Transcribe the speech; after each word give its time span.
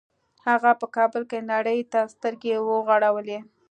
هغه 0.47 0.71
په 0.79 0.87
کابل 0.95 1.23
کې 1.29 1.47
نړۍ 1.51 1.79
ته 1.91 1.99
سترګې 2.13 2.55
وغړولې 2.67 3.39